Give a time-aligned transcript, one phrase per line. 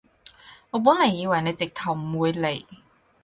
[0.71, 2.65] 我本來以為你直頭唔會嚟